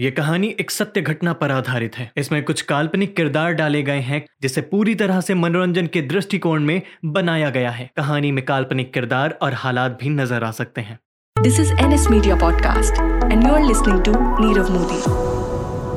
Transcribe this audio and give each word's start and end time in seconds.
ये 0.00 0.10
कहानी 0.10 0.56
एक 0.60 0.70
सत्य 0.70 1.00
घटना 1.00 1.32
पर 1.32 1.50
आधारित 1.50 1.96
है। 1.98 2.12
इसमें 2.16 2.44
कुछ 2.44 2.62
काल्पनिक 2.62 3.16
किरदार 3.16 3.52
डाले 3.52 3.82
गए 3.82 4.00
हैं 4.00 4.26
जिसे 4.42 4.60
पूरी 4.60 4.94
तरह 4.94 5.20
से 5.20 5.34
मनोरंजन 5.34 5.86
के 5.86 6.02
दृष्टिकोण 6.02 6.62
में 6.62 6.82
बनाया 7.04 7.50
गया 7.50 7.70
है। 7.70 7.90
कहानी 7.96 8.32
में 8.32 8.44
काल्पनिक 8.44 8.92
किरदार 8.94 9.38
और 9.42 9.54
हालात 9.54 9.98
भी 10.02 10.08
नज़र 10.08 10.44
आ 10.44 10.50
सकते 10.50 10.80
हैं। 10.80 10.98
This 11.36 11.58
is 11.58 11.74
NS 11.86 12.08
Media 12.14 12.38
Podcast, 12.44 13.02
and 13.32 13.48
you're 13.48 13.66
listening 13.66 14.00
to 14.02 14.16
Nirav 14.40 14.72
Modi, 14.78 15.02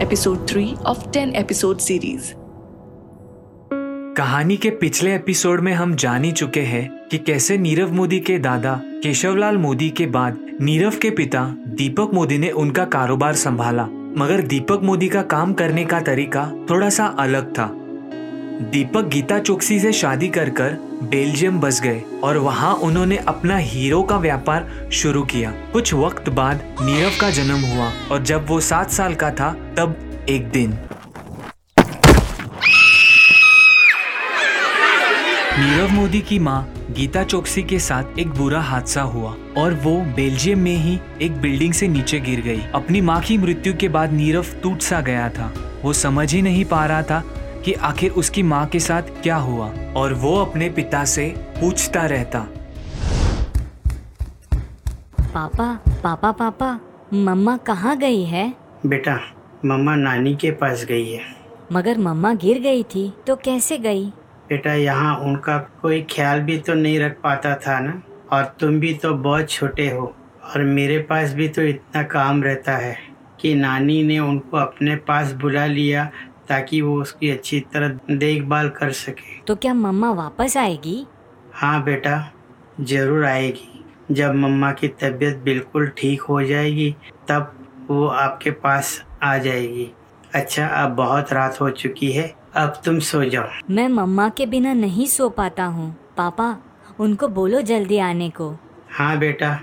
episode 0.10 0.54
3 0.54 0.76
of 0.94 1.12
10 1.12 1.36
episode 1.46 1.90
series. 1.90 2.41
कहानी 4.22 4.56
के 4.58 4.70
पिछले 4.70 5.16
एपिसोड 5.16 5.62
में 5.62 5.74
हम 5.74 5.96
जान 5.96 6.24
ही 6.24 6.32
चुके 6.32 6.60
हैं 6.60 7.08
कि 7.12 7.18
कैसे 7.18 7.58
नीरव 7.58 7.94
मोदी 7.94 8.20
के 8.20 8.38
दादा, 8.40 8.74
केशवलाल 9.04 9.58
मोदी 9.58 9.90
के 9.90 10.06
बाद 10.06 10.38
नीरव 10.62 10.98
के 11.02 11.10
पिता 11.10 11.44
दीपक 11.68 12.14
मोदी 12.14 12.38
ने 12.38 12.50
उनका 12.50 12.86
कारोबार 12.86 13.36
संभाला। 13.36 13.86
मगर 14.18 14.42
दीपक 14.42 14.80
मोदी 14.84 15.08
का 15.10 15.22
काम 15.22 15.54
करने 15.54 15.86
का 15.86 16.00
तरीका 16.00 16.46
थोड़ा 16.70 16.90
सा 16.90 17.06
अलग 17.06 17.52
था। 17.52 17.70
दीपक 18.72 19.08
गीता 19.08 19.40
चौकसी 19.40 19.80
से 19.80 19.94
शादी 19.94 20.28
कर 20.28 20.50
कर 20.50 20.78
बेल्जियम 21.04 21.60
बस 21.60 21.82
गए 21.82 22.02
और 22.24 22.38
वहाँ 22.38 22.74
उन्होंने 22.74 23.18
अपना 23.18 23.58
हीरो 23.58 24.04
का 24.04 24.18
व्यापार 24.18 24.90
शुरू 24.92 25.24
किया। 25.24 25.52
कुछ 25.74 25.94
वक्त 25.94 26.30
बाद 26.30 26.62
नीरव 26.82 27.20
का 27.22 27.30
जन्म 27.30 27.66
हुआ 27.66 27.92
और 28.12 28.24
जब 28.24 28.46
वो 28.48 28.60
सात 28.60 28.92
साल 28.92 29.16
का 29.16 29.32
था, 29.32 29.54
तब 29.78 30.26
एक 30.30 30.50
दिन 30.52 30.78
नीरव 35.62 35.92
मोदी 35.92 36.20
की 36.22 36.38
माँ 36.40 36.62
गीता 36.92 37.24
चौकसी 37.24 37.62
के 37.64 37.78
साथ 37.80 38.18
एक 38.20 38.28
बुरा 38.28 38.60
हादसा 38.60 39.02
हुआ 39.02 39.34
और 39.58 39.74
वो 39.74 39.92
बेल्जियम 40.16 40.60
में 40.60 40.76
ही 40.76 40.98
एक 41.22 41.36
बिल्डिंग 41.42 41.74
से 41.74 41.88
नीचे 41.88 42.20
गिर 42.20 42.40
गई। 42.42 42.62
अपनी 42.76 43.02
माँ 43.02 43.20
की 43.22 43.38
मृत्यु 43.38 43.74
के 43.74 43.90
बाद 43.90 44.14
नीरव 44.14 44.46
टूट 44.64 44.80
सा 44.82 45.02
गया 45.02 45.28
था। 45.30 45.52
वो 45.84 45.94
समझ 45.94 46.34
ही 46.34 46.42
नहीं 46.42 46.64
पा 46.66 46.86
रहा 46.86 47.04
था 47.04 47.20
कि 47.66 47.74
आखिर 47.74 48.12
उसकी 48.12 48.44
माँ 48.44 48.66
के 48.68 48.80
साथ 48.80 49.12
क्या 49.24 49.36
हुआ 49.36 49.68
और 49.96 50.14
वो 50.14 50.36
अपने 50.36 50.70
पिता 50.70 51.04
से 51.06 51.28
पूछता 51.60 52.06
रहता। 52.06 52.40
पापा 55.24 55.74
पापा 56.04 56.32
पापा 56.32 56.80
मम्मा 57.14 57.56
कहाँ 57.58 57.98
गई 57.98 58.24
है? 58.24 58.48
बेटा 58.86 59.20
मम्मा 59.66 59.96
नानी 59.96 60.36
के 60.36 60.52
पास 60.54 60.86
गई 60.86 61.10
है। 61.12 61.22
मगर 61.72 61.98
मम्मा 61.98 62.34
गिर 62.34 62.60
गई 62.60 62.84
थी 62.84 63.12
तो 63.28 63.36
कैसे 63.36 63.78
गई? 63.78 64.12
बेटा 64.52 64.74
यहाँ 64.74 65.16
उनका 65.18 65.58
कोई 65.82 66.02
ख्याल 66.12 66.40
भी 66.42 66.58
तो 66.58 66.74
नहीं 66.74 67.00
रख 67.00 67.16
पाता 67.22 67.54
था 67.58 67.80
ना? 67.80 68.02
और 68.32 68.44
तुम 68.60 68.80
भी 68.80 68.94
तो 68.94 69.14
बहुत 69.16 69.50
छोटे 69.50 69.90
हो 69.90 70.06
और 70.46 70.64
मेरे 70.64 70.98
पास 71.10 71.34
भी 71.34 71.48
तो 71.48 71.62
इतना 71.62 72.02
काम 72.04 72.42
रहता 72.44 72.76
है 72.78 72.96
कि 73.42 73.54
नानी 73.56 74.02
ने 74.04 74.18
उनको 74.20 74.58
अपने 74.58 74.96
पास 75.08 75.32
बुला 75.42 75.66
लिया 75.66 76.06
ताकि 76.50 76.82
वो 76.82 77.00
उसकी 77.02 77.30
अच्छी 77.30 77.60
तरह 77.74 78.16
देखभाल 78.16 78.70
कर 78.70 78.92
सके। 78.92 79.40
तो 79.48 79.56
क्या 79.56 79.74
मम्मा 79.74 80.12
वापस 80.12 80.58
आएगी? 80.58 81.06
हाँ 81.54 81.84
बेटा 81.84 82.18
ज़रूर 82.82 83.26
आएगी। 83.26 83.84
जब 84.12 84.36
मम्मा 84.36 84.72
की 84.72 84.88
तबीयत 85.02 85.38
बिल्कुल 85.38 85.88
ठीक 85.98 86.22
हो 86.22 86.42
जाएगी 86.44 86.92
तब 87.30 87.54
वो 87.90 88.06
आपके 88.08 88.52
पास 88.52 89.04
आ 89.24 89.38
जाएगी। 89.38 89.92
अच्छा 90.34 90.68
अब 90.68 90.96
बहुत 90.96 91.34
रात 91.34 91.62
हो 91.62 91.70
चुकी 91.72 92.12
है 92.12 92.34
अब 92.54 92.82
तुम 92.86 93.00
सो 93.00 93.24
जाओ। 93.24 93.50
मैं 93.70 93.88
मम्मा 93.88 94.28
के 94.30 94.46
बिना 94.46 94.74
नहीं 94.74 95.06
सो 95.08 95.30
पाता 95.30 95.66
हूँ। 95.66 95.90
पापा 96.18 96.56
उनको 97.00 97.28
बोलो 97.28 97.62
जल्दी 97.62 97.98
आने 97.98 98.30
को। 98.30 98.50
हाँ 98.92 99.18
बेटा 99.20 99.60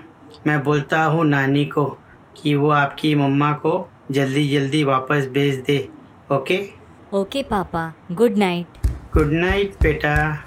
मैं 0.46 0.62
बोलता 0.64 1.02
हूँ 1.04 1.24
नानी 1.24 1.64
को 1.64 1.84
कि 2.36 2.54
वो 2.54 2.70
आपकी 2.70 3.14
मम्मा 3.14 3.52
को 3.52 3.72
जल्दी 4.10 4.48
जल्दी 4.48 4.82
वापस 4.84 5.28
भेज 5.32 5.58
दे 5.66 5.78
ओके? 6.32 6.58
ओके 7.14 7.42
पापा 7.42 7.92
गुड 8.12 8.36
नाइट। 8.36 8.86
गुड 9.14 9.32
नाइट 9.32 9.74
बेटा। 9.82 10.44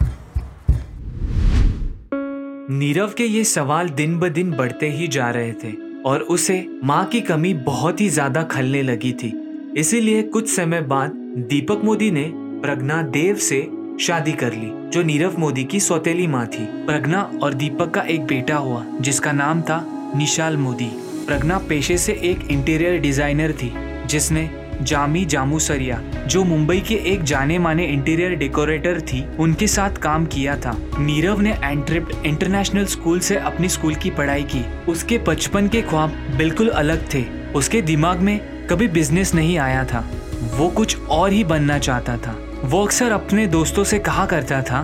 नीरव 2.71 3.13
के 3.17 3.25
ये 3.25 3.43
सवाल 3.43 3.89
दिन 3.91 4.19
ब 4.19 4.29
दिन 4.29 4.51
बढ़ते 4.51 4.89
ही 4.89 5.07
जा 5.07 5.29
रहे 5.29 5.53
थे 5.53 5.73
और 6.05 6.21
उसे 6.31 6.65
माँ 6.83 7.05
की 7.05 7.21
कमी 7.21 7.53
बहुत 7.63 8.01
ही 8.01 8.09
ज़्यादा 8.09 8.43
खलने 8.43 8.81
लगी 8.83 9.13
थी। 9.13 9.33
इसीलिए 9.77 10.21
कुछ 10.23 10.49
समय 10.49 10.81
बाद 10.81 11.20
दीपक 11.31 11.81
मोदी 11.83 12.09
ने 12.11 12.23
प्रज्ञा 12.35 13.01
देव 13.01 13.35
से 13.35 13.59
शादी 13.99 14.31
कर 14.31 14.53
ली, 14.53 14.71
जो 14.89 15.03
नीरव 15.03 15.37
मोदी 15.39 15.63
की 15.63 15.79
सौतेली 15.79 16.25
माँ 16.27 16.45
थी। 16.45 16.65
प्रज्ञा 16.85 17.21
और 17.43 17.53
दीपक 17.53 17.91
का 17.91 18.01
एक 18.01 18.25
बेटा 18.25 18.55
हुआ, 18.55 18.83
जिसका 19.01 19.31
नाम 19.31 19.61
था 19.61 19.85
निशाल 20.15 20.57
मोदी। 20.57 20.89
प्रज्ञा 21.27 21.57
पेशे 21.59 21.97
से 21.97 22.13
एक 22.23 22.39
इंटीरियर 22.51 22.99
डिज़ाइनर 22.99 23.51
थी, 23.51 23.71
जिसने 24.07 24.49
जामी 24.81 25.25
जामूसरिया, 25.25 26.01
जो 26.27 26.43
मुंबई 26.43 26.79
के 26.79 26.95
एक 26.95 27.23
जाने 27.23 27.59
माने 27.59 27.85
इंटीरियर 27.85 28.35
डेकोरेटर 28.35 29.01
थी, 29.01 29.25
उनके 29.39 29.67
साथ 29.67 29.97
काम 29.97 30.25
किया 30.25 30.57
था। 30.57 30.77
नीरव 30.99 31.41
ने 31.41 31.57
एंट्रिप्ट 31.63 32.25
इंटरनेशनल 32.25 32.85
स्कूल 32.85 33.19
से 33.19 33.35
अपनी 33.35 33.69
स्कूल 33.69 33.95
की 33.95 34.09
पढ़ाई 34.09 34.43
की। 34.43 34.65
उसके 34.91 35.17
बचपन 35.17 35.67
के 35.67 35.81
ख्वाब 35.81 36.09
बिल्कुल 36.37 36.69
अलग 36.69 37.13
थे। 37.13 37.23
उसके 37.55 37.81
दिमाग 37.81 38.19
में 38.19 38.39
कभी 38.69 38.87
बिज़नेस 38.87 39.33
नहीं 39.35 39.57
आया 39.57 39.83
था। 39.83 40.05
वो 40.51 40.69
कुछ 40.69 40.97
और 41.09 41.31
ही 41.31 41.43
बनना 41.43 41.77
चाहता 41.79 42.17
था। 42.17 42.35
वो 42.63 42.83
अक्सर 42.85 43.11
अपने 43.11 43.47
दोस्तों 43.47 43.83
से 43.83 43.99
कहा 43.99 44.25
करता 44.25 44.61
था। 44.61 44.83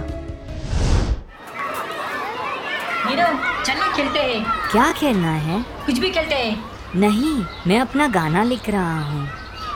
खेलते 3.96 4.20
हैं। 4.20 4.44
क्या 4.72 4.92
खेलना 4.92 5.32
है? 5.32 5.62
कुछ 5.86 6.00
भी 6.00 6.10
खेलते 6.10 6.36
हैं। 6.36 6.64
नहीं 6.96 7.46
मैं 7.68 7.80
अपना 7.80 8.08
गाना 8.08 8.44
लिख 8.44 8.70
रहा 8.70 9.00
हूँ। 9.02 9.26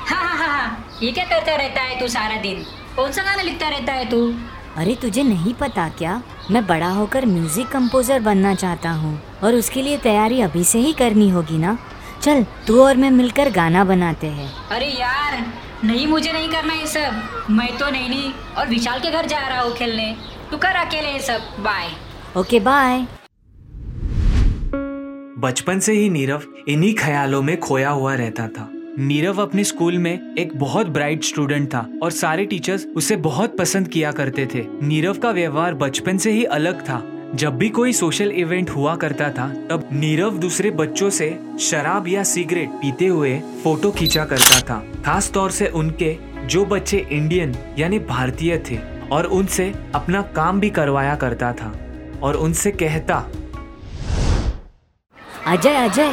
हाँ 0.08 0.18
हाँ 0.18 0.38
हाँ 0.38 0.48
हाँ। 0.48 1.00
ये 1.04 1.12
क्या 1.12 1.24
करता 1.26 1.56
रहता 1.56 1.82
है 1.82 2.00
तू 2.00 2.08
सारा 2.08 2.36
दिन? 2.42 2.64
कौन 2.96 3.12
सा 3.12 3.24
गाना 3.24 3.42
लिखता 3.42 3.70
रहता 3.70 3.94
है 3.94 4.10
तू? 4.10 4.34
अरे 4.78 4.96
तुझे 4.96 5.24
नहीं 5.24 5.54
पता 5.54 5.88
क्या? 5.90 6.22
मैं 6.52 6.66
बड़ा 6.68 6.90
होकर 6.90 7.26
म्यूज़िक 7.26 7.68
कंपोजर 7.68 8.20
बनना 8.20 8.54
चाहता 8.56 8.92
हूँ। 8.92 9.20
और 9.44 9.56
उसके 9.56 9.82
लिए 9.82 9.98
तैयारी 9.98 10.42
अभी 10.42 10.64
से 10.64 10.80
ही 10.80 10.94
करनी 10.94 11.30
होगी 11.30 11.58
ना? 11.58 11.78
चल 12.22 12.46
तू 12.68 12.84
और 12.84 12.98
मैं 12.98 13.12
मिलकर 13.12 13.52
गाना 13.52 13.84
बनाते 13.84 14.28
हैं। 14.28 14.52
अरे 14.68 14.88
यार 14.88 15.46
नहीं 15.84 16.06
मुझे 16.08 16.32
नहीं 16.34 16.50
करना 16.50 16.74
ये 16.74 16.88
सब। 16.88 17.48
मैं 17.50 17.78
तो 17.78 17.90
नहीं 17.90 18.10
नहीं 18.10 18.32
और 18.58 18.68
विशाल 18.68 19.00
के 19.00 19.12
घर 19.12 19.26
जा 19.26 19.48
रहा 19.48 19.62
हूँ 19.62 19.74
खेलने। 19.76 20.16
तू 20.52 20.58
कर 20.58 20.76
अकेले 20.78 21.12
ये 21.12 21.20
सब। 21.20 21.64
बाय 21.64 21.90
ओके 22.38 22.60
बाय 22.60 23.06
बचपन 25.40 25.80
से 25.80 25.94
ही 25.94 26.10
नीरव 26.10 26.44
इन्हीं 26.68 26.94
ख्यालों 26.96 27.42
में 27.42 27.60
खोया 27.60 27.90
हुआ 27.90 28.14
रहता 28.16 28.48
था। 28.48 28.70
नीरव 29.00 29.42
अपने 29.42 29.64
स्कूल 29.64 29.98
में 29.98 30.36
एक 30.36 30.58
बहुत 30.60 30.88
ब्राइट 30.88 31.24
स्टूडेंट 31.24 31.68
था 31.74 31.86
और 32.04 32.12
सारे 32.12 32.46
टीचर्स 32.46 32.86
उसे 32.96 33.16
बहुत 33.18 33.58
पसंद 33.58 33.88
किया 33.88 34.12
करते 34.12 34.46
थे। 34.46 34.66
नीरव 34.84 35.18
का 35.18 35.32
व्यवहार 35.32 35.74
बचपन 35.74 36.18
से 36.18 36.32
ही 36.32 36.44
अलग 36.56 36.82
था। 36.82 37.02
जब 37.36 37.58
भी 37.58 37.68
कोई 37.70 37.94
सोशल 37.94 38.32
इवेंट 38.32 38.70
हुआ 38.70 38.96
करता 38.96 39.30
था 39.30 39.48
तब 39.70 39.88
नीरव 39.92 40.38
दूसरे 40.38 40.72
बच्चों 40.72 41.10
से 41.10 41.28
शराब 41.60 42.08
या 42.08 42.24
सिगरेट 42.24 42.70
पीते 42.72 43.06
हुए 43.08 43.38
फ़ोटो 43.64 43.92
खींचा 43.92 44.26
करता 44.26 44.60
था। 44.60 44.80
खास 45.06 45.30
तौर 45.32 45.52
से 45.52 45.68
उनके 45.68 46.18
जो 46.46 46.66
बच्चे 46.66 46.98
इंडियन 47.12 47.56
यानी 47.80 48.00
भारतीय 48.00 48.58
थे 48.70 48.80
और 49.12 49.26
उनसे 49.26 49.74
अपना 49.96 50.22
काम 50.36 50.60
भी 50.60 50.70
करवाया 50.70 51.16
करता 51.16 51.52
था। 51.54 51.74
और 52.24 52.36
उनसे 52.38 52.72
कहता 52.74 53.16
अजय 55.48 55.76
अजय 55.76 56.12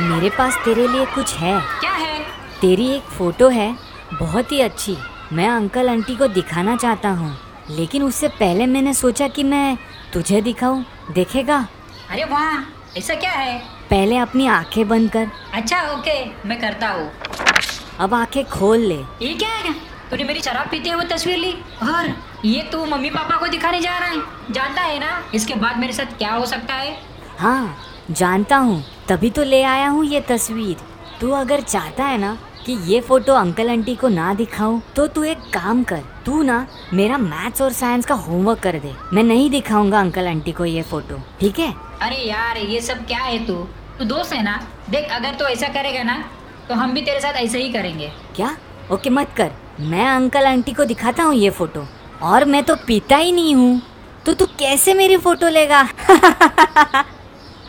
मेरे 0.00 0.30
पास 0.30 0.58
तेरे 0.64 0.86
लिए 0.88 1.04
कुछ 1.04 1.34
है। 1.34 1.60
क्या 1.80 1.92
है? 1.92 2.18
तेरी 2.60 2.88
एक 2.88 3.02
फ़ोटो 3.10 3.48
है 3.48 3.74
बहुत 4.12 4.52
ही 4.52 4.60
अच्छी। 4.60 4.96
मैं 5.32 5.48
अंकल 5.48 5.88
आंटी 5.88 6.16
को 6.16 6.26
दिखाना 6.28 6.76
चाहता 6.76 7.10
हूँ 7.10 7.36
लेकिन 7.70 8.02
उससे 8.02 8.28
पहले 8.30 8.66
मैंने 8.66 8.94
सोचा 8.94 9.28
कि 9.28 9.42
मैं 9.44 9.76
तुझे 10.12 10.40
दिखाऊँ? 10.40 10.84
देखेगा? 11.12 11.58
अरे 12.10 12.24
वाह 12.24 12.98
ऐसा 12.98 13.14
क्या 13.14 13.30
है? 13.30 13.58
पहले 13.90 14.16
अपनी 14.18 14.46
आँखें 14.46 14.86
बंद 14.88 15.10
कर। 15.10 15.28
अच्छा 15.54 15.80
ओके 15.92 16.24
मैं 16.48 16.60
करता 16.60 16.88
हूँ। 16.88 17.10
अब 18.00 18.14
आँखें 18.14 18.44
खोल 18.44 18.80
ले। 18.80 18.98
ये 19.22 19.32
क्या 19.34 19.48
है? 19.48 19.72
तूने 20.10 20.24
मेरी 20.24 20.40
शराब 20.42 20.68
पीते 20.70 20.90
हुए 20.90 21.04
तस्वीर 21.04 21.38
ली? 21.38 21.52
और 21.82 22.12
ये 22.44 22.62
तू 22.72 22.84
मम्मी 22.86 23.10
पापा 23.10 23.36
को 23.36 23.46
दिखाने 23.48 23.80
जा 23.80 23.96
रहा 23.98 24.08
है? 24.08 24.20
जानता 24.50 24.82
है 24.82 24.98
ना 24.98 25.22
इसके 25.34 25.54
बाद 25.54 25.78
मेरे 25.78 25.92
साथ 25.92 26.16
क्या 26.18 26.32
हो 26.32 26.46
सकता 26.46 26.74
है? 26.74 26.96
हाँ 27.38 27.76
जानता 28.10 28.56
हूँ। 28.56 28.82
तभी 29.08 29.30
तो 29.30 29.42
ले 29.44 29.62
आया 29.62 29.88
हूँ 29.88 30.04
ये 30.04 30.20
तस्वीर। 30.20 30.76
तू 31.20 31.30
अगर 31.34 31.60
चाहता 31.60 32.04
है 32.04 32.18
ना 32.18 32.36
कि 32.66 32.72
ये 32.86 33.00
फ़ोटो 33.00 33.34
अंकल 33.34 33.70
आंटी 33.70 33.94
को 33.96 34.08
ना 34.08 34.32
दिखाऊँ 34.34 34.80
तो 34.96 35.06
तू 35.06 35.22
एक 35.24 35.38
काम 35.54 35.82
कर 35.84 36.02
तू 36.26 36.42
ना 36.42 36.66
मेरा 36.94 37.18
मैथ्स 37.18 37.62
और 37.62 37.72
साइंस 37.72 38.06
का 38.06 38.14
होमवर्क 38.16 38.58
कर 38.62 38.78
दे। 38.78 38.92
मैं 39.12 39.22
नहीं 39.22 39.48
दिखाऊँगा 39.50 40.00
अंकल 40.00 40.26
आंटी 40.28 40.52
को 40.52 40.64
ये 40.64 40.82
फ़ोटो 40.82 41.20
ठीक 41.40 41.58
है? 41.58 41.72
अरे 42.02 42.16
यार 42.16 42.58
ये 42.58 42.80
सब 42.80 43.06
क्या 43.06 43.18
है 43.18 43.38
तू? 43.46 43.54
तू 43.98 44.04
दोस्त 44.04 44.32
है 44.32 44.42
ना? 44.42 44.60
देख 44.90 45.10
अगर 45.12 45.34
तू 45.34 45.44
ऐसा 45.44 45.68
करेगा 45.68 46.02
ना 46.02 46.18
तो 46.68 46.74
हम 46.74 46.92
भी 46.94 47.02
तेरे 47.02 47.20
साथ 47.20 47.34
ऐसे 47.34 47.62
ही 47.62 47.72
करेंगे। 47.72 48.10
क्या? 48.36 48.56
ओके 48.92 49.10
मत 49.10 49.32
कर। 49.36 49.50
मैं 49.80 50.06
अंकल 50.06 50.46
आंटी 50.46 50.72
को 50.72 50.84
दिखाता 50.84 51.22
हूँ 51.22 51.34
ये 51.34 51.50
फ़ोटो 51.50 51.86
और 52.22 52.44
मैं 52.44 52.62
तो 52.64 52.74
पीता 52.86 53.16
ही 53.16 53.32
नहीं 53.32 53.54
हूँ। 53.54 53.80
तो 54.26 54.32
तू 54.34 54.46
कैसे 54.58 54.94
मेरी 54.94 55.16
फ़ोटो 55.16 55.48
लेगा? 55.48 55.80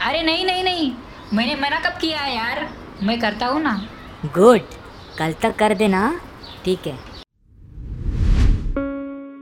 अरे 0.01 0.21
नहीं 0.23 0.45
नहीं 0.45 0.63
नहीं। 0.63 0.91
मैंने 1.33 1.55
मना 1.55 1.79
कब 1.79 1.97
किया 2.01 2.25
यार? 2.25 2.67
मैं 3.03 3.19
करता 3.19 3.45
हूँ 3.45 3.61
ना। 3.61 3.79
गुड। 4.35 4.81
कल 5.19 5.33
तक 5.41 5.55
कर 5.55 5.73
देना, 5.73 6.19
ठीक 6.65 6.87
है। 6.87 6.97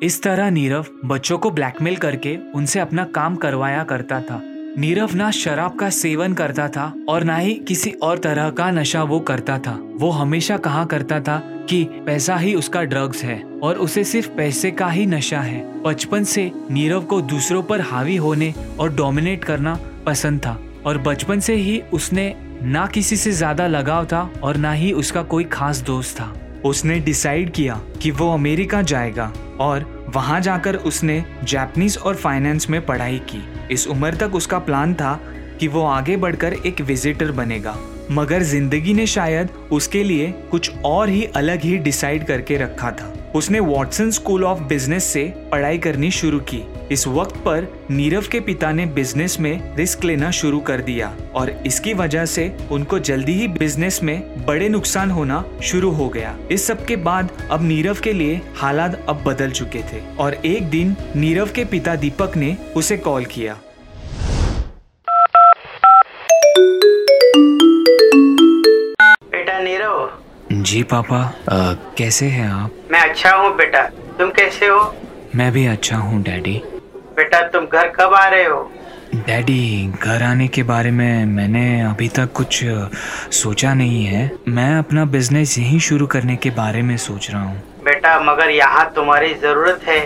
इस 0.04 0.22
तरह 0.24 0.50
नीरव 0.50 0.86
बच्चों 1.06 1.38
को 1.38 1.50
ब्लैकमेल 1.52 1.96
करके 1.96 2.38
उनसे 2.56 2.80
अपना 2.80 3.04
काम 3.06 3.36
करवाया 3.36 3.84
करता 3.84 4.22
था। 4.22 4.42
नीरव 4.78 5.16
ना 5.16 5.32
शराब 5.32 5.76
का 5.76 5.90
सेवन 5.90 6.34
करता 6.34 6.68
था 6.68 6.94
और 7.10 7.24
ना 7.24 7.36
ही 7.36 7.54
किसी 7.68 7.92
और 7.92 8.18
तरह 8.18 8.50
का 8.50 8.70
नशा 8.72 9.04
वो 9.04 9.20
करता 9.20 9.58
था। 9.60 9.78
वो 9.96 10.10
हमेशा 10.10 10.58
कहा 10.58 10.86
करता 10.86 11.20
था 11.20 11.38
कि 11.70 11.84
पैसा 12.06 12.36
ही 12.36 12.54
उसका 12.56 12.84
ड्रग्स 12.84 13.24
है 13.24 13.42
और 13.64 13.78
उसे 13.78 14.04
सिर्फ़ 14.04 14.30
पैसे 14.30 14.72
का 14.72 14.88
ही 14.88 15.06
नशा 15.06 15.40
है। 15.40 15.82
बचपन 15.82 16.24
से 16.24 16.52
नीरव 16.72 17.04
को 17.04 17.22
दूसरों 17.22 17.64
पर 17.64 17.82
हावी 17.82 18.16
होने 18.16 18.54
और 18.80 18.94
डोमिनेट 18.96 19.44
करना 19.44 19.78
पसंद 20.06 20.40
था 20.40 20.60
और 20.86 20.98
बचपन 20.98 21.40
से 21.40 21.56
ही 21.56 21.82
उसने 21.94 22.30
ना 22.64 22.86
किसी 22.88 23.16
से 23.16 23.32
ज़्यादा 23.32 23.66
लगाव 23.68 24.06
था 24.06 24.22
और 24.44 24.58
ना 24.58 24.72
ही 24.72 24.92
उसका 24.92 25.22
कोई 25.24 25.44
खास 25.44 25.78
दोस्त 25.82 26.16
था। 26.20 26.34
उसने 26.66 27.00
डिसाइड 27.00 27.52
किया 27.52 27.80
कि 28.02 28.12
वो 28.12 28.32
अमेरिका 28.34 28.82
जाएगा 28.82 29.32
और 29.60 29.86
वहाँ 30.16 30.40
जाकर 30.42 30.76
उसने 30.76 31.24
जापानीज 31.44 31.98
और 31.98 32.16
फाइनेंस 32.16 32.70
में 32.70 32.86
पढ़ाई 32.86 33.20
की। 33.30 33.44
इस 33.72 33.88
उम्र 33.88 34.16
तक 34.16 34.36
उसका 34.36 34.60
प्लान 34.60 34.94
था 34.94 35.20
कि 35.60 35.68
वो 35.68 35.84
आगे 35.86 36.18
बढ़कर 36.18 36.54
एक 36.56 36.82
विजिटर 36.82 37.32
बनेगा। 37.32 37.76
मगर 38.12 38.44
ज़िंदगी 38.44 38.94
ने 38.94 39.06
शायद 39.08 39.50
उसके 39.72 40.04
लिए 40.04 40.32
कुछ 40.52 40.72
और 40.86 41.10
ही 41.10 41.24
अलग 41.26 41.62
ही 41.62 41.78
डिसाइड 41.78 42.26
करके 42.26 42.58
रखा 42.58 42.92
था। 42.92 43.14
उसने 43.36 43.60
वॉटसन 43.60 44.12
स्कूल 44.12 44.44
ऑफ़ 44.44 44.60
बिज़नेस 44.60 45.04
से 45.04 45.24
पढ़ाई 45.52 45.78
करनी 45.78 46.12
शुरू 46.12 46.40
की। 46.50 46.62
इस 46.92 47.08
वक्त 47.08 47.36
पर 47.36 47.68
नीरव 47.92 48.28
के 48.32 48.40
पिता 48.40 48.72
ने 48.72 48.86
बिज़नेस 48.86 49.40
में 49.40 49.76
रिस्क 49.76 50.04
लेना 50.04 50.32
शुरू 50.32 50.60
कर 50.60 50.82
दिया 50.82 51.12
और 51.36 51.50
इसकी 51.66 51.94
वजह 51.94 52.26
से 52.26 52.52
उनको 52.72 53.00
जल्दी 53.00 53.34
ही 53.34 53.48
बिज़नेस 53.48 54.00
में 54.04 54.46
बड़े 54.46 54.70
नुकसान 54.70 55.12
होना 55.12 55.44
शुरू 55.64 55.92
हो 55.92 56.08
गया। 56.10 56.36
इस 56.52 56.68
सब 56.68 56.86
के 56.86 56.96
बाद 56.96 57.30
अब 57.52 57.64
नीरव 57.64 57.98
के 58.04 58.14
लिए 58.14 58.42
हालात 58.58 59.06
अब 59.10 59.24
बदल 59.26 59.52
चुके 59.52 59.84
थे 59.84 60.02
और 60.20 60.34
एक 60.34 60.70
दिन 60.70 60.96
नीरव 61.16 61.50
के 61.56 61.66
पिता 61.66 61.96
दीपक 61.96 62.38
ने 62.38 62.56
उसे 62.76 62.98
कॉल 62.98 63.26
किया। 63.26 63.58
बेटा 69.32 69.60
नीरव। 69.60 70.10
जी 70.54 70.84
पापा 70.84 71.22
आ, 71.50 71.74
कैसे 71.98 72.26
हैं 72.26 72.50
आप? 72.50 72.72
मैं 73.00 73.08
अच्छा 73.10 73.32
हूँ 73.32 73.50
बेटा। 73.58 73.82
तुम 74.18 74.30
कैसे 74.38 74.68
हो? 74.68 74.80
मैं 75.36 75.52
भी 75.52 75.66
अच्छा 75.66 75.98
हूँ 75.98 76.22
डैडी। 76.24 76.56
बेटा 77.16 77.42
तुम 77.50 77.66
घर 77.66 77.88
कब 77.90 78.14
आ 78.14 78.28
रहे 78.30 78.44
हो? 78.46 78.58
डैडी 79.28 79.92
घर 80.04 80.24
आने 80.24 80.48
के 80.48 80.64
बारे 80.64 80.92
में 80.92 81.26
मैंने 81.26 81.64
अभी 81.82 82.08
तक 82.18 82.32
कुछ 82.36 82.60
सोचा 83.36 83.74
नहीं 83.74 84.04
है। 84.06 84.30
मैं 84.48 84.74
अपना 84.80 85.06
बिज़नेस 85.14 85.58
यहीं 85.60 85.80
शुरू 85.88 86.08
करने 86.08 86.36
के 86.36 86.50
बारे 86.58 86.82
में 86.82 86.96
सोच 86.98 87.30
रहा 87.32 87.44
हूँ। 87.44 87.84
बेटा 87.86 88.20
मगर 88.22 88.50
यहाँ 88.50 88.86
तुम्हारी 88.96 89.34
ज़रूरत 89.36 89.88
है। 89.88 90.00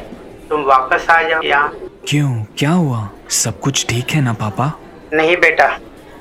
तुम 0.50 0.63
वापस 0.66 1.10
आ 1.10 1.22
जाओ 1.24 1.42
यहाँ। 1.42 1.74
क्यों? 2.07 2.30
क्या 2.57 2.72
हुआ? 2.72 3.10
सब 3.31 3.60
कुछ 3.60 3.86
ठीक 3.89 4.12
है 4.12 4.22
ना 4.22 4.34
पापा? 4.44 4.72
नहीं 5.13 5.36
बेटा 5.38 5.68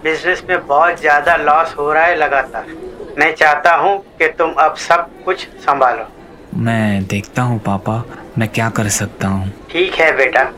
बिज़नेस 0.04 0.42
में 0.48 0.66
बहुत 0.66 1.00
ज़्यादा 1.00 1.36
लॉस 1.36 1.74
हो 1.78 1.92
रहा 1.92 2.04
है 2.04 2.16
लगातार। 2.16 2.74
मैं 3.18 3.32
चाहता 3.34 3.74
हूँ 3.76 3.98
कि 4.18 4.28
तुम 4.38 4.52
अब 4.60 4.74
सब 4.88 5.08
कुछ 5.24 5.46
संभालो। 5.60 6.10
मैं 6.54 7.04
देखता 7.04 7.42
हूँ 7.42 7.58
पापा। 7.58 8.04
मैं 8.38 8.48
क्या 8.48 8.70
कर 8.70 8.88
सकता 8.88 9.28
हूँ? 9.28 9.52
ठीक 9.70 9.92
है 9.92 10.16
बेटा। 10.16 10.52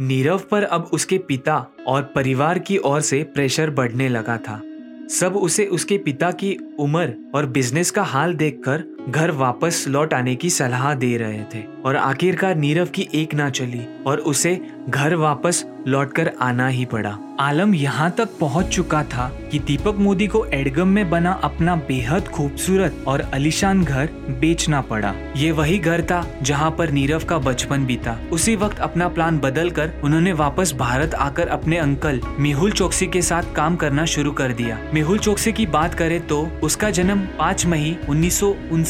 नीरव 0.00 0.38
पर 0.50 0.62
अब 0.62 0.90
उसके 0.92 1.18
पिता 1.18 1.66
और 1.86 2.02
परिवार 2.02 2.58
की 2.58 2.78
ओर 2.78 3.00
से 3.00 3.22
प्रेशर 3.22 3.70
बढ़ने 3.70 4.08
लगा 4.08 4.36
था। 4.36 4.62
सब 5.10 5.36
उसे 5.36 5.66
उसके 5.66 5.98
पिता 5.98 6.30
की 6.30 6.58
उम्र 6.78 7.14
और 7.34 7.46
बिज़नेस 7.46 7.90
का 7.90 8.02
हाल 8.02 8.34
देखकर 8.34 8.91
घर 9.08 9.30
वापस 9.30 9.84
लौट 9.88 10.14
आने 10.14 10.34
की 10.34 10.50
सलाह 10.50 10.92
दे 10.94 11.16
रहे 11.16 11.42
थे 11.54 11.64
और 11.84 11.96
आखिरकार 11.96 12.54
नीरव 12.56 12.86
की 12.86 13.08
एक 13.14 13.34
ना 13.34 13.48
चली 13.50 13.86
और 14.06 14.18
उसे 14.18 14.60
घर 14.88 15.14
वापस 15.14 15.64
लौटकर 15.86 16.30
आना 16.40 16.66
ही 16.68 16.84
पड़ा। 16.84 17.16
आलम 17.40 17.74
यहाँ 17.74 18.10
तक 18.10 18.28
पहुँच 18.40 18.66
चुका 18.66 19.02
था 19.04 19.28
कि 19.52 19.58
दीपक 19.58 19.96
मोदी 19.98 20.26
को 20.26 20.44
एडगम 20.46 20.88
में 20.88 21.10
बना 21.10 21.32
अपना 21.44 21.74
बेहद 21.88 22.28
खूबसूरत 22.28 23.04
और 23.08 23.20
अलीशान 23.34 23.82
घर 23.84 24.08
बेचना 24.40 24.80
पड़ा। 24.80 25.12
ये 25.36 25.50
वही 25.52 25.78
घर 25.78 26.02
था 26.02 26.24
जहाँ 26.42 26.70
पर 26.70 26.90
नीरव 26.90 27.24
का 27.24 27.38
बचपन 27.38 27.86
बीता। 27.86 28.16
उसी 28.32 28.54
वक्त 28.56 28.78
अपना 28.78 29.08
प्लान 29.08 29.38
बदल 29.38 29.70
कर 29.70 30.00
उन्होंने 30.04 30.32
वापस 30.32 30.72
भारत 30.74 31.14
आकर 31.14 31.48
अपने 31.48 31.78
अंकल 31.78 32.20
मेहुल 32.38 32.72
चौकसी 32.72 33.06
के 33.06 33.22
साथ 33.22 33.54
काम 33.56 33.76
करना 33.76 34.04
शुरू 34.06 34.32
कर 34.32 34.52
दिया। 34.52 34.78
मेहुल 34.94 35.18
चौकसी 35.18 35.52
की 35.52 35.66
बात 35.68 35.94
करें 35.94 36.20
तो 36.26 36.40
उसका 36.62 36.90
जन्म 36.90 37.26
पाँच 37.38 37.66
मई 37.66 37.96
उन्नीस 38.08 38.40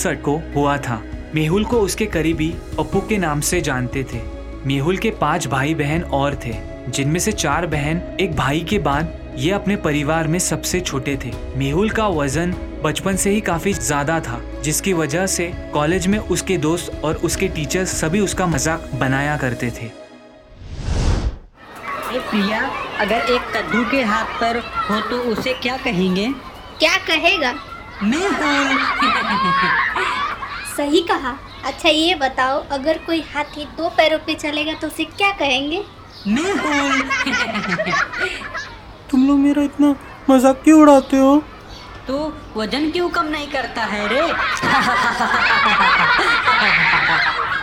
को 0.04 0.40
हुआ 0.56 0.76
था। 0.78 1.02
मेहुल 1.34 1.64
को 1.64 1.80
उसके 1.80 2.06
करीबी 2.06 2.52
अपू 2.78 3.00
के 3.00 3.18
नाम 3.18 3.40
से 3.40 3.60
जानते 3.60 4.04
थे। 4.04 4.20
मेहुल 4.66 4.96
के 4.96 5.10
पाँच 5.10 5.46
भाई 5.46 5.74
बहन 5.74 6.02
और 6.02 6.34
थे 6.44 6.54
जिनमें 6.88 7.18
से 7.20 7.32
चार 7.32 7.66
बहन 7.66 8.02
एक 8.20 8.36
भाई 8.36 8.60
के 8.60 8.78
बाद 8.78 9.34
ये 9.36 9.50
अपने 9.50 9.76
परिवार 9.76 10.28
में 10.28 10.38
सबसे 10.38 10.80
छोटे 10.80 11.16
थे। 11.24 11.32
मेहुल 11.56 11.90
का 11.90 12.08
वज़न 12.08 12.54
बचपन 12.84 13.16
से 13.16 13.30
ही 13.30 13.40
काफ़ी 13.40 13.72
ज़्यादा 13.72 14.20
था 14.20 14.40
जिसकी 14.64 14.92
वजह 14.92 15.26
से 15.26 15.52
कॉलेज 15.72 16.06
में 16.06 16.18
उसके 16.18 16.56
दोस्त 16.58 17.00
और 17.04 17.16
उसके 17.16 17.48
टीचर 17.48 17.84
सभी 17.84 18.20
उसका 18.20 18.46
मज़ाक 18.46 18.90
बनाया 18.94 19.36
करते 19.36 19.70
थे। 19.70 19.90
प्रिया 22.30 22.60
अगर 23.00 23.32
एक 23.32 23.42
कद्दू 23.56 23.82
के 23.90 24.02
हाथ 24.02 24.40
पर 24.40 24.58
हो 24.58 25.00
तो 25.00 25.16
उसे 25.30 25.52
क्या 25.52 25.76
कहेंगे? 25.76 26.26
क्या 26.78 26.96
कहेगा? 26.98 27.52
मैं 28.02 28.28
हूँ। 28.28 28.78
सही 30.76 31.00
कहा। 31.08 31.36
अच्छा 31.64 31.88
ये 31.88 32.14
बताओ 32.14 32.64
अगर 32.72 32.98
कोई 33.06 33.20
हाथी 33.34 33.64
दो 33.76 33.88
पैरों 33.96 34.18
पे 34.26 34.34
चलेगा 34.34 34.72
तो 34.72 34.86
उसे 34.86 35.04
क्या 35.04 35.32
कहेंगे? 35.32 35.84
मैं 36.26 36.58
हूँ। 36.58 37.02
तुम 39.10 39.26
लोग 39.26 39.38
मेरा 39.38 39.62
इतना 39.62 39.94
मज़ाक 40.30 40.60
क्यों 40.64 40.80
उड़ाते 40.80 41.16
हो? 41.16 41.42
तो 42.06 42.36
वज़न 42.56 42.90
क्यों 42.90 43.08
कम 43.08 43.26
नहीं 43.26 43.48
करता 43.48 43.84
है 43.84 44.08
रे? 44.08 44.22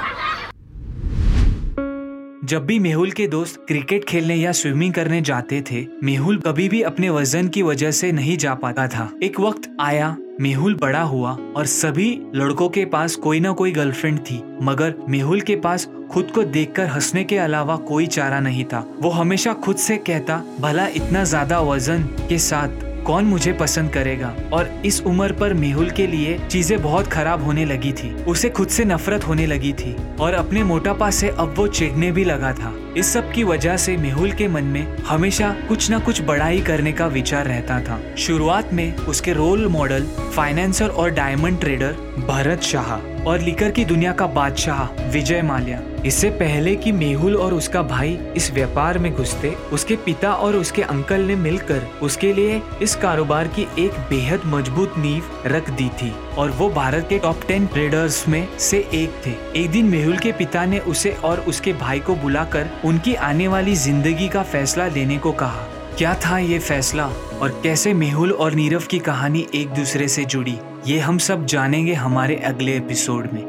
जब 2.50 2.66
भी 2.66 2.78
मेहुल 2.80 3.12
के 3.12 3.26
दोस्त 3.28 3.60
क्रिकेट 3.68 4.06
खेलने 4.06 4.36
या 4.36 4.52
स्विमिंग 4.52 4.94
करने 4.94 5.20
जाते 5.22 5.62
थे, 5.62 5.86
मेहुल 6.04 6.38
कभी 6.38 6.68
भी 6.70 6.82
अपने 6.82 7.10
वज़न 7.10 7.48
की 7.48 7.62
वजह 7.62 7.92
से 7.92 8.12
नहीं 8.12 8.38
जा 8.38 8.54
पाता 8.54 8.88
था। 8.88 9.10
एक 9.24 9.40
वक्त 9.40 9.70
आया, 9.80 10.16
मेहुल 10.42 10.76
बड़ा 10.76 11.02
हुआ 11.02 11.38
और 11.56 11.66
सभी 11.66 12.10
लड़कों 12.36 12.70
के 12.70 12.86
पास 12.86 13.16
कोई 13.18 13.40
ना 13.40 13.52
कोई 13.52 13.72
गर्लफ्रेंड 13.72 14.20
थी, 14.20 14.42
मगर 14.62 14.96
मेहुल 15.10 15.42
के 15.42 15.56
पास 15.58 15.88
खुद 16.12 16.32
को 16.32 16.44
देखकर 16.44 16.88
हंसने 16.88 17.24
के 17.24 17.38
अलावा 17.38 17.76
कोई 17.88 18.08
चारा 18.08 18.40
नहीं 18.40 18.66
था। 18.66 18.86
वो 19.02 19.10
हमेशा 19.12 19.54
खुद 19.54 19.76
से 19.78 19.98
कहता, 20.00 20.44
भला 20.60 20.88
इतना 20.88 21.24
ज़्यादा 21.24 21.60
वज़न 21.62 22.04
के 22.30 22.38
साथ 22.40 22.89
कौन 23.04 23.26
मुझे 23.26 23.54
पसंद 23.54 23.90
करेगा? 23.90 24.34
और 24.54 24.70
इस 24.86 25.02
उम्र 25.02 25.34
पर 25.34 25.54
मेहुल 25.54 25.90
के 25.90 26.08
लिए 26.08 26.38
चीज़ें 26.50 26.82
बहुत 26.82 27.08
खराब 27.08 27.44
होने 27.44 27.66
लगी 27.66 27.92
थी। 27.94 28.14
उसे 28.24 28.50
खुद 28.50 28.68
से 28.68 28.86
नफरत 28.86 29.28
होने 29.28 29.46
लगी 29.46 29.74
थी 29.74 29.96
और 30.20 30.34
अपने 30.34 30.64
मोटापा 30.64 31.10
से 31.12 31.30
अब 31.30 31.54
वो 31.58 31.68
चिढ़ने 31.68 32.12
भी 32.12 32.24
लगा 32.24 32.52
था। 32.54 32.74
इस 32.98 33.14
सब 33.14 33.32
की 33.32 33.44
वजह 33.44 33.78
से 33.78 33.98
मेहुल 33.98 34.32
के 34.32 34.48
मन 34.48 34.64
में 34.64 34.98
हमेशा 34.98 35.56
कुछ 35.68 35.92
न 35.92 36.00
कुछ 36.00 36.22
बड़ाई 36.22 36.60
करने 36.62 36.92
का 36.92 37.08
विचार 37.08 37.46
रहता 37.46 37.80
था। 37.80 38.00
शुरुआत 38.18 38.74
में 38.74 38.96
उसके 38.98 39.34
रोल 39.34 39.68
मॉडल 39.68 40.08
फाइनेंसर 40.36 40.88
और 40.88 41.10
डायमंड 41.10 41.60
ट्रेडर 41.60 41.92
भरत 42.28 42.62
शाह। 42.62 42.96
और 43.20 43.40
लिकर 43.40 43.72
की 43.72 43.86
दुनिया 43.86 44.12
का 44.12 44.28
बादशाह 44.28 44.84
विजय 45.12 45.42
माल्या। 45.42 45.82
इससे 46.06 46.30
पहले 46.30 46.76
कि 46.76 46.92
मेहुल 46.92 47.36
और 47.36 47.54
उसका 47.54 47.82
भाई 47.84 48.18
इस 48.36 48.52
व्यापार 48.54 48.98
में 48.98 49.12
घुसते, 49.14 49.50
उसके 49.74 49.96
पिता 49.96 50.34
और 50.34 50.56
उसके 50.56 50.82
अंकल 50.84 51.22
ने 51.22 51.36
मिलकर 51.36 51.88
उसके 52.02 52.32
लिए 52.34 52.62
इस 52.82 52.96
कारोबार 52.96 53.48
की 53.48 53.68
एक 53.80 54.00
बेहद 54.10 54.42
मज़बूत 54.46 54.98
नींव 54.98 55.32
रख 55.46 55.70
दी 55.70 55.90
थी 55.94 56.14
और 56.38 56.52
वो 56.52 56.70
भारत 56.70 57.06
के 57.10 57.20
टॉप 57.20 57.42
टेन 57.48 57.66
ट्रेडर्स 57.68 58.28
में 58.28 58.48
से 58.60 58.78
एक 58.94 59.22
थे। 59.26 59.34
एक 59.62 59.70
दिन 59.72 59.86
मेहुल 59.86 60.18
के 60.18 60.32
पिता 60.32 60.66
ने 60.66 60.80
उसे 60.80 61.12
और 61.24 61.40
उसके 61.40 61.74
भाई 61.76 62.00
को 62.00 62.16
बुलाकर 62.16 62.70
उनकी 62.86 63.16
आने 63.16 63.48
वाली 63.48 63.76
ज़िंदगी 63.78 64.30
का 64.30 64.44
फैसला 64.46 64.88
लेने 64.88 65.18
को 65.18 65.32
कहा। 65.34 65.68
क्या 65.98 66.14
था 66.26 66.38
ये 66.40 66.60
फैसला 66.60 67.08
और 67.42 67.60
कैसे 67.64 67.94
मेहुल 67.94 68.32
और 68.32 68.54
नीरव 68.54 68.84
की 68.90 69.00
कहानी 69.02 69.48
एक 69.56 69.70
दूसरे 69.70 70.08
से 70.08 70.26
जुड़ी? 70.26 70.60
ये 70.90 71.00
हम 71.00 71.18
सब 71.24 71.46
जानेंगे 71.46 71.94
हमारे 71.94 72.36
अगले 72.50 72.76
एपिसोड 72.78 73.26
में 73.34 73.42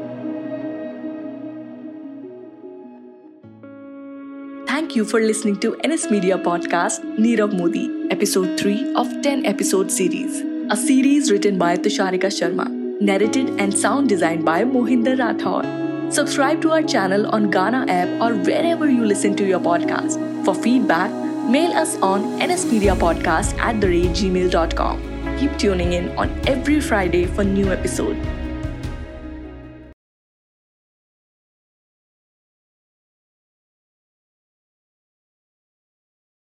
Thank 4.71 4.95
you 4.97 5.05
for 5.11 5.21
listening 5.23 5.57
to 5.63 5.71
NS 5.87 6.05
Media 6.11 6.37
Podcast 6.47 7.07
Nirav 7.25 7.55
Modi, 7.61 7.83
Episode 8.15 8.61
3 8.61 8.93
of 9.03 9.15
10 9.27 9.45
episode 9.53 9.91
series. 9.97 10.39
A 10.75 10.77
series 10.83 11.31
written 11.31 11.57
by 11.63 11.71
Tusharika 11.87 12.31
Sharma, 12.37 12.67
narrated 13.09 13.49
and 13.65 13.77
sound 13.83 14.13
designed 14.15 14.45
by 14.45 14.57
Mohinder 14.73 15.15
Rathor. 15.23 15.61
Subscribe 16.19 16.61
to 16.65 16.73
our 16.77 16.83
channel 16.95 17.29
on 17.39 17.49
Ghana 17.57 17.85
app 17.99 18.27
or 18.27 18.33
wherever 18.49 18.91
you 18.97 19.13
listen 19.13 19.39
to 19.43 19.53
your 19.53 19.63
podcast. 19.69 20.19
For 20.45 20.55
feedback, 20.67 21.21
mail 21.57 21.79
us 21.85 21.97
on 22.11 22.27
nsmediapodcast 22.49 23.65
at 23.71 23.81
the 23.81 23.95
rate 23.95 24.21
gmail.com. 24.21 25.10
keep 25.41 25.57
tuning 25.57 25.93
in 25.93 26.09
on 26.19 26.29
every 26.45 26.79
Friday 26.79 27.25
for 27.25 27.43
new 27.43 27.71
episode. 27.71 28.40